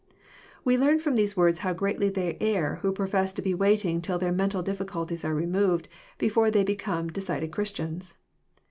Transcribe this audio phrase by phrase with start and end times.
[0.65, 4.17] We learn firom these words how greatly they err who profess to be waiting till
[4.17, 8.15] their mental difficulties are removed before they become decided Christians.